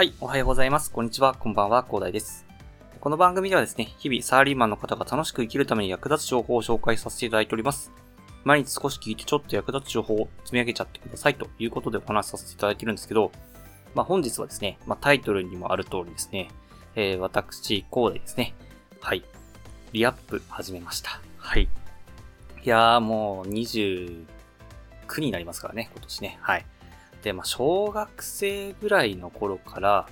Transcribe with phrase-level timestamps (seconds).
[0.00, 0.90] はい、おはようございます。
[0.90, 2.46] こんにちは、こんばんは、広大です。
[3.02, 7.92] この番組ではですね、日々サラリーマンの方が楽しく生きるために役立つ情報を紹介させていただいております。
[8.42, 13.30] 毎日少し聞いてちょっと役立つ情報を積み上げちゃってくださいということでお話しさせていただいてるんですけど、
[13.94, 16.48] まあ本日はですね、まあタイトルにもある通りですね、
[16.94, 18.54] えー、私、広大ですね。
[19.02, 19.22] はい。
[19.92, 21.20] リアップ始めました。
[21.36, 21.64] はい。
[21.64, 21.68] い
[22.66, 24.24] やーもう29
[25.18, 26.38] になりますからね、今年ね。
[26.40, 26.64] はい。
[27.22, 30.08] で、まあ、小学生ぐらいの頃から、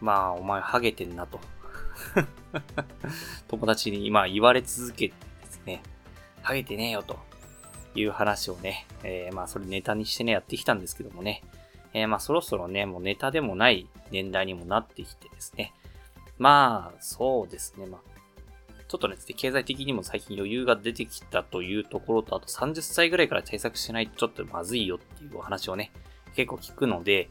[0.00, 1.40] まあ、お前ハゲてんなと。
[3.48, 5.82] 友達に、まあ、言われ続けてですね、
[6.42, 7.18] ハゲてねえよと。
[7.96, 11.42] いう話をね、えーまあ、それネタにしてね、やってきたんですけどもね、
[11.92, 15.72] えーまあ、そろそろね、もうネタでもない年代にもなってきてですね、
[16.38, 18.00] まあ、そうですね、まあ、
[18.88, 25.92] ちょっとね、経済的にも最近余裕が出てきたというところと、あと30歳ぐらいから対策しないとちょっとまずいよっていうお話をね、
[26.34, 27.28] 結構聞くので、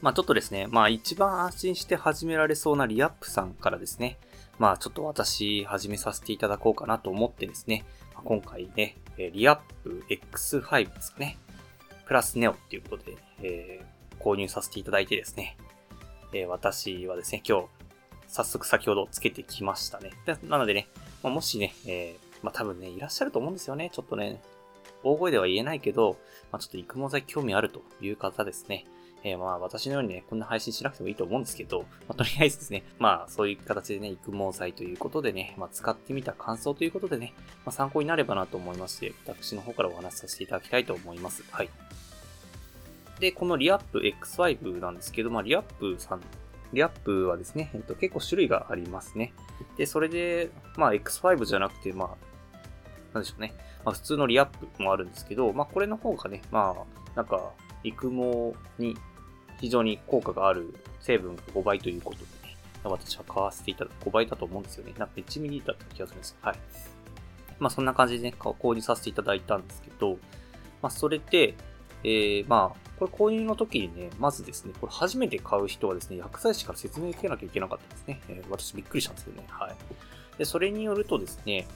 [0.00, 4.18] まあちょっとですね、まあ一番安心して始められそうなリアップさんからですね、
[4.58, 11.38] まあちょっと私始めさせていただこうかなと思ってですね、ま今回ね、リアップ X5 ですかね、
[12.06, 15.56] プラスネオっていうことで、えー、購入させていただいてですね、
[16.32, 17.66] えー、私はですね、今日
[18.28, 20.12] 早速先ほどつけてきましたね。
[20.44, 20.88] なのでね、
[21.22, 24.40] まあ、もしね、えー、まあ多分ね、いらっしゃると思うんですよね、ちょっとね、
[25.02, 26.18] 大声では言えないけど、
[26.50, 28.86] まあ、ちょっと育毛剤興味あるという方ですね。
[29.24, 41.44] えー、まあ私のようにね、こんな配信しなくてもいいと思うんですけど、まあ、とりあえずですね、まあそういう形でね、育毛剤ということでね、まあ使ってみた感想ということでね、まあ参考になればなと思いまして、私の方からお話しさせていただきたいと思います。
[41.50, 41.70] はい。
[43.18, 46.20] で、このリアップ X5 なんですけど、まあリアップさん、
[46.72, 49.32] リアップはですね、えっと、結構種類がありますね。
[49.76, 52.08] で、それで、まあ X5 じゃなくて、まあ、
[53.14, 53.52] なんでしょうね。
[53.84, 57.52] まあ、普通のリアップもあるんですけど、まあ、これの方がね、まあ、なんか、
[57.84, 58.96] 育毛に
[59.60, 64.94] 非常に効果がある成分が5倍ということでね、私は買わせていただく5倍だと思うんですよね。
[64.98, 66.36] なんか1ミリだった気がするんですよ。
[66.42, 66.58] はい。
[67.58, 70.18] まあ、そんな感じでね、購入させていただいたんですけど、
[70.82, 71.54] まあ、それで、
[72.04, 78.20] えー、まあ、これ購入の時にね、まずですね、これ初めて買う人はですね、薬剤師から説明を受けなきゃいけなかったんですね。
[78.28, 79.46] えー、私びっくりしたんですけどね。
[79.50, 79.74] はい。
[80.38, 81.66] で、それによるとですね、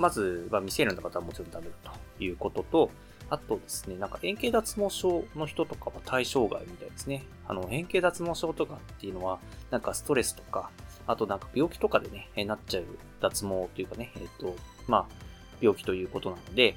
[0.00, 2.90] まずは未成年の方はもちろんダメだということと、
[3.28, 7.22] あとですね、なんか円形脱毛症の人とかは対象外みたいですね。
[7.46, 9.38] あの、円形脱毛症とかっていうのは、
[9.70, 10.70] なんかストレスとか、
[11.06, 12.84] あとなんか病気とかでね、なっちゃう
[13.20, 14.56] 脱毛というかね、えっ、と、
[14.88, 15.06] まあ、
[15.60, 16.76] 病気ということなので、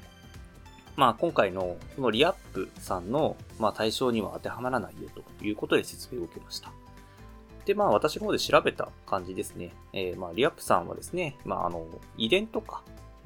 [0.96, 6.70] まあ今回のこのリアップさんの、まあ、対象には当てはまらないよということで説明を受けました。
[7.64, 9.72] で、まあ私の方で調べた感じですね。
[9.92, 11.86] えー、まあリアップさんはですね、まああの、
[12.16, 12.82] 遺伝とか、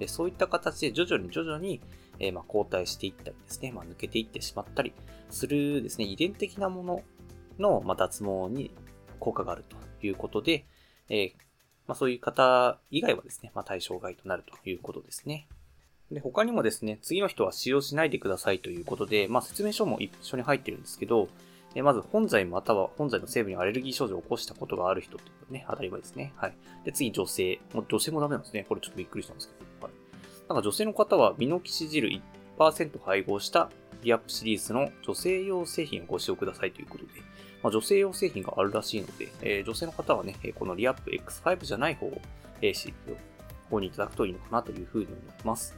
[0.07, 1.81] そういった形で徐々に徐々に、
[2.21, 4.93] え、まあ後退していったりですね、まあ、抜けていってしまったり
[5.31, 7.03] するですね、遺伝的なもの
[7.59, 8.71] の、まあ、脱毛に
[9.19, 9.77] 効果があると
[10.07, 10.67] いうことで、
[11.09, 11.33] え、
[11.87, 15.49] まあ、そういう方以外はですね、まあ、対象外となるということですね。
[16.11, 21.29] で、他にもですね、次の人は使用しないでくださいということで、まあ、説明書も一緒に入ってるんですけど、
[21.75, 26.33] えまず、本剤または本剤の成分にアレルギー症状を起こしたことがある人っていうね、当たり前ですね。
[26.37, 26.55] はい。
[26.85, 27.61] で、次、女性。
[27.75, 28.65] もう女性もダメなんですね。
[28.69, 29.87] これちょっとびっくりしたんですけど。
[29.87, 29.95] はい。
[30.49, 32.09] なんか女性の方はミノキシジル
[32.59, 33.71] 1%配合した
[34.03, 37.11] リアップシリーズの女性用製品をご使用くださいということで、
[37.63, 42.21] まあ、女性用製品があるらしいので、えー、女性の方はね、このリアップ X5 じゃない方を、
[42.63, 42.95] えー、
[43.71, 45.77] 購入いただくといいのかなというふうに思います。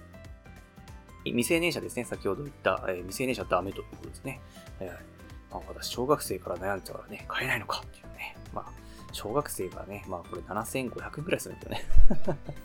[1.25, 4.41] 未成年者ですね、先ほど言った、えー、未成年者ダメということですね。
[4.79, 5.20] えー
[5.51, 8.37] まあ、私、小学生から悩んじゃうからね、買えないのかっていうね。
[8.55, 8.81] まあ、
[9.13, 11.85] 小学生がね、まあこれ7500円くらいするんですよね。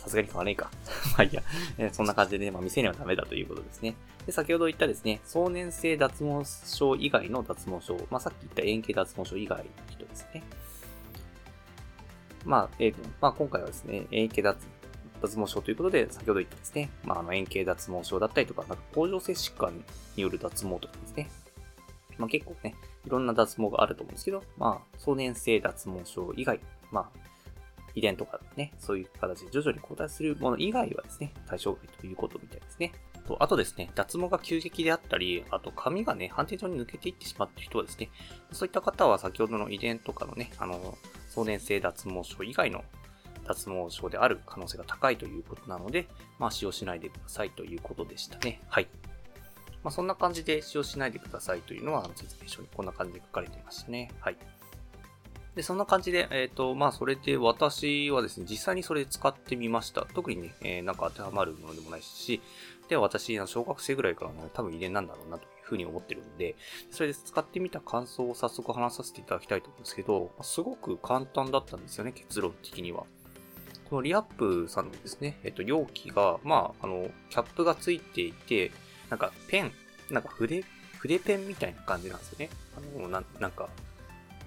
[0.00, 0.70] さすがに買わねえか。
[1.18, 1.42] まあいや、
[1.76, 3.94] えー、そんな感じでね、まあ未成年はダメだということですね。
[4.24, 10.42] で、先ほど言ったですね、壮年性脱毛症以外の脱毛症、まあさっき言った円形脱毛症以外の人ですね。
[12.46, 14.56] まあ、えー、まあ今回はですね、円形脱
[15.20, 19.84] 脱毛症ということで、先ほど言ったですね、まああの円形脱毛症だったりとか、なんか甲状腺疾患
[20.16, 21.30] による脱毛とかですね。
[22.20, 22.76] まあ結構ね、
[23.06, 26.60] いろんな脱毛があると思うんですけど、まあ、壮年性脱毛症以外、
[26.92, 27.20] まあ、
[27.94, 32.92] 遺伝とかね、そういう形で徐々に交代するもの以外はですね、対象外ということみたいですね。
[33.26, 38.10] とあとですね、脱毛が急激であったり、あと髪がね、判定上に抜けていってしまっている人はですね、
[38.52, 40.96] そういった方は先ほどの遺伝とかのね、あの、
[41.28, 42.84] 壮年性脱毛症以外の
[43.46, 46.06] 脱毛症である可能性が高いということなので、
[46.38, 48.60] まあ使用しないでくださいということでしたね。
[48.68, 48.88] はい。
[49.82, 54.10] まあそんな感じで使用しないでくださいというのは説明書にこんな感じで書かれていましたね。
[54.20, 54.36] はい。
[55.54, 60.06] で、そんな感じで、えっ、ー、と、まあ、それで私はですね、実際にそれ使ってみました。
[60.14, 62.40] 特にね、えー、なんか当てはまるものでもないし、
[62.88, 66.54] で、私、小学生ぐらいからね、多分遺伝なんだろうなというふうに思ってるんで、
[66.90, 73.04] それで使ってみた感想を早速話させていただきたいと思うんですけど、すごく簡単だったんですよね、結論的には。
[73.88, 78.70] このリアップさんのですね、えっと、容器が、まあ、あの、キャップがついていて、
[79.10, 79.72] なんかペン、
[80.10, 80.64] なんか筆、
[80.98, 82.48] 筆ペンみたいな感じなんですよね。
[82.76, 83.68] あの、ななんか、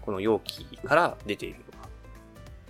[0.01, 1.89] この容器から出ているのが。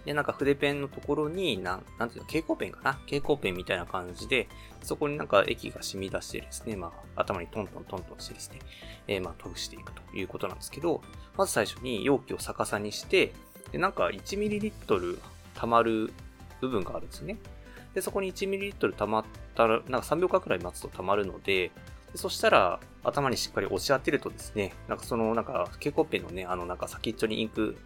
[0.06, 2.94] で、なんか筆ペンのところに、なん、なんていうの、蛍光ペンかな？
[2.94, 4.50] 蛍光ペンみたいな感じで、
[4.82, 8.60] そこになんか液が染み出してですね、まあ、頭にトントントントンしてですね、
[9.08, 11.02] えー、まあ、飛ぶしていくということなんですけど、
[11.38, 13.34] まず最初に容器を逆さにして、
[13.72, 15.20] で、なんか 1ml
[15.56, 16.12] 溜まる
[16.60, 17.38] 部分があるんですね。
[17.94, 19.26] で、そこに 1ml 溜まっ
[19.56, 21.72] たら、なんか3秒間くらい待つと溜まるので、
[22.12, 27.78] でそしたら、頭にしっかり押し当てるとですね、なんかその、なんか、蛍光ペンのね、あの、なんか先っちょにインク、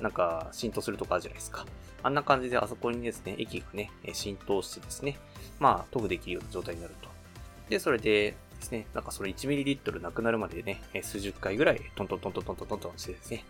[0.00, 1.64] なんか浸透するとかあるじゃないですか。
[2.02, 5.18] あんな感じであそこにですね、液がね、浸透してですね、
[5.60, 7.08] まあ、塗布できるような状態になると。
[7.68, 13.44] で、それでですね、なんかその 1ml なくなるまでね、数十回ぐらいトントントントントントントンしてですね、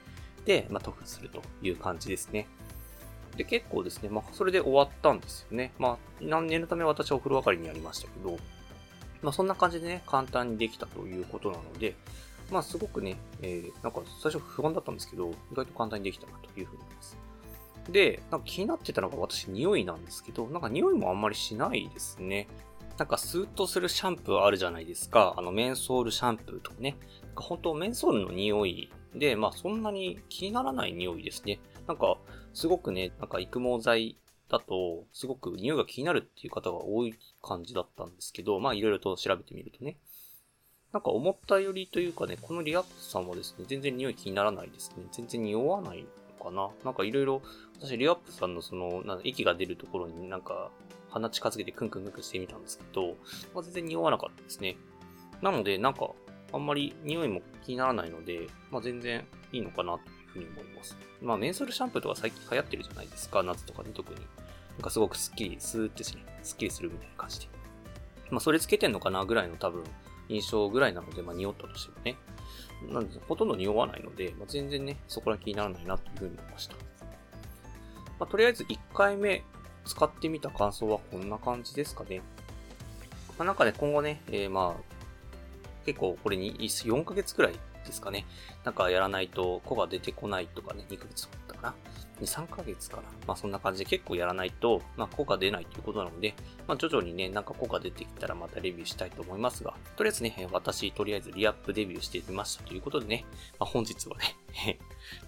[0.44, 2.46] で、まあ、塗布するという感じですね。
[3.37, 5.73] で、結構ですね、まあ、それで終わったんですよね。
[5.79, 8.38] まあ、何年のため私はお風呂上がりにやりましたけど、
[9.23, 11.94] まあそんな感じでね、簡単にできたということなので、
[12.50, 17.17] まあすごくね、えー、なんか最初不安だったんですけど、意外と簡単にできたなというふうに思います。
[17.88, 22.49] で、なんか気になってたのが私匂いなんですけど、なんか匂いもあんまりしないですね。
[22.99, 25.34] なんかスーッとするシャンプーあるじゃないですか。
[25.37, 26.96] あのメンソールシャンプーとかね。
[27.23, 31.61] なんか本当メンソールの匂いで、まあそんなに気にならない匂いですね。
[31.87, 32.19] なんか
[32.54, 34.16] すごくね、なんか育毛剤
[34.49, 39.96] だと、すごく匂いが気になるっていう方が多い感じだったんですけど、まあいろいろと調べてみるとね。
[40.93, 45.04] なんか思ったよりというかね、このリアップさんはですね、全然匂い気にならないですね。
[45.10, 46.04] 全然匂わない
[46.38, 46.70] のかな。
[46.84, 47.43] なんかいろいろ、
[47.81, 50.70] 私リアップさんのその、なん息が出るところになんか
[51.08, 53.16] 鼻近づけてクンクンクンクンしてみたんですけど、
[53.55, 54.76] まあ、全然匂わなかったですね。
[55.40, 56.10] なので、なんか、
[56.52, 60.00] あんまり匂いも気にならないので、まあ全然いいのかなと
[60.32, 60.96] ふうに思います。
[61.20, 64.20] まあメンソールシャンプーとか最近流行ってるじゃないですか、夏とかね、特に。
[64.73, 67.49] なんかすごくスッキリ、スーってしね、スッキリするみたいな感じで。
[68.31, 69.84] まあ、それつけてんのかなぐらいの多分、
[70.29, 72.17] 印象ぐらいなので、まあ、匂ったとしてもね。
[72.90, 76.75] なんで、ほとんど匂わないので、まあ、全然ね、そこら気にならないなというふうに思いました。
[78.19, 79.44] まあ、とりあえず1回目
[79.84, 82.23] 使ってみた感想はこんな感じですかね。
[83.38, 84.93] まあ、なんかね、今後ね、えー、まあ、
[85.84, 87.58] 結構これに4ヶ月くらい
[87.93, 88.27] ですかね。
[88.65, 91.75] なんかやらないと子が出てこないとかね、2ヶ月だったかな。
[92.21, 93.03] 2、3ヶ月かな。
[93.27, 96.35] まあそんな感じで結構やらないと、まあ効果出ないということなので、
[96.67, 103.25] まあ徐々にね、なんか効果出てきたらまたレビューしたいと思いますが、とりあえずね、私とりあえずリアップデビューしてみましたということでね、
[103.59, 104.79] まあ本日はね、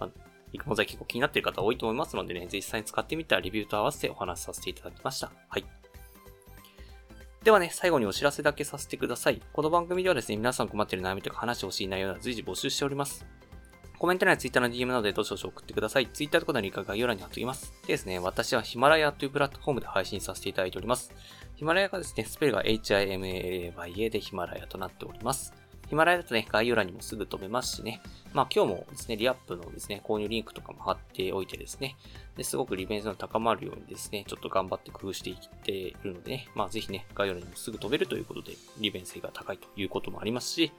[0.00, 0.10] まあ
[0.52, 5.32] 育毛剤結構気になっている方多いと思いますのでね、実際に使ってみたレビューと合わせてお話しさせていただきました。
[5.48, 5.83] はい。
[7.44, 9.42] ではね、最後にお知らせだけさせてください。
[9.52, 13.26] この番組ではですね、皆さん困っている悩みとか話してほしい内容など随時募集しております。
[13.98, 16.06] コメント欄や Twitter の DM などでどしどし送ってください。
[16.06, 17.74] Twitter とかのリンクは概要欄に貼っておきます。
[17.82, 21.12] でですね、私はヒマラヤというプラットフォームで配信させていただいております。
[21.54, 25.52] ヒマラヤがですね、スペルが HIMALAYA でヒマラヤとなっております。
[25.88, 28.00] ヒマラヤだとね、概要欄にもすぐ飛べますしね。
[28.32, 31.96] まあ今日もですね、リアップのですね、購入リンクとかも貼っておいてですね、
[32.36, 40.72] ですごく利便性の高まるようにですね、ちょっと頑張って工夫していっているのでね、まあぜひね、概要欄にもすぐ飛べるということで、利便性が高いということもありますし、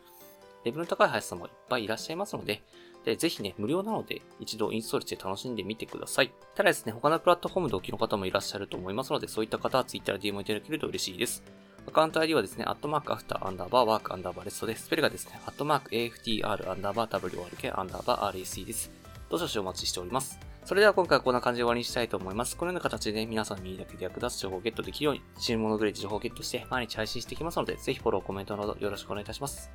[0.64, 2.64] レベルの高い林さもいっぱいいらっしゃいますので、
[3.06, 6.32] で、ぜひね、無料なので一度インストールして楽しんでみてください。
[6.56, 11.44] ただですね、他のプラットフォームでお聞きの方もいらっしゃると思いますので、そういった方は Twitter で DM いただけると嬉しいです。
[11.88, 14.86] アカウント ID はですね、アットマーク after アンダーバー work アンダーバー rest です。
[14.86, 18.92] スペルがですね、アットマーク AFTR アンダーバー WRK アンダーバー RAC です。
[19.30, 20.40] どうぞしお待ちしております。
[20.66, 22.58] それでは今回はこんな感じで終わりにしたいと思います。
[22.58, 29.70] このような形で、ね、皆さん耳だけで役立つ情報をゲットできるように、新物グレージ情報をゲットして毎日配信していきますので、ぜひフォロー、コメントなどよろしくお願いいたします。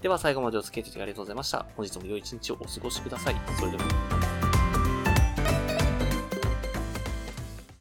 [0.00, 1.66] では最後までお付き合いいただきありがとうございました。
[1.76, 3.36] 本日も良い一日をお過ごしください。
[3.58, 4.23] それでは。